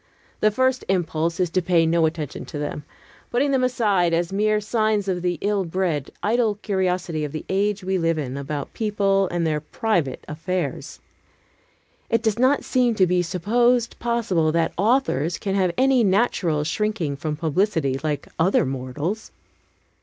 [0.39, 2.83] The first impulse is to pay no attention to them,
[3.29, 7.83] putting them aside as mere signs of the ill bred, idle curiosity of the age
[7.83, 11.01] we live in about people and their private affairs.
[12.09, 17.15] It does not seem to be supposed possible that authors can have any natural shrinking
[17.15, 19.31] from publicity, like other mortals.